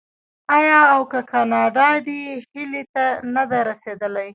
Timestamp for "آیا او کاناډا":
0.57-1.89